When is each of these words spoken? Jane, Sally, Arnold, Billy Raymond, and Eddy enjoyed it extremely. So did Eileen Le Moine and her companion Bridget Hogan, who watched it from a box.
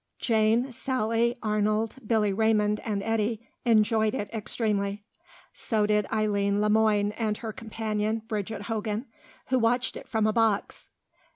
Jane, 0.17 0.71
Sally, 0.71 1.37
Arnold, 1.43 1.97
Billy 2.03 2.33
Raymond, 2.33 2.79
and 2.79 3.03
Eddy 3.03 3.39
enjoyed 3.65 4.15
it 4.15 4.31
extremely. 4.33 5.03
So 5.53 5.85
did 5.85 6.07
Eileen 6.11 6.59
Le 6.59 6.71
Moine 6.71 7.11
and 7.11 7.37
her 7.37 7.53
companion 7.53 8.23
Bridget 8.27 8.63
Hogan, 8.63 9.05
who 9.49 9.59
watched 9.59 9.95
it 9.95 10.07
from 10.07 10.25
a 10.25 10.33
box. 10.33 10.89